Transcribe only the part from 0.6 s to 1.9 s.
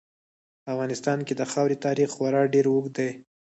په افغانستان کې د خاورې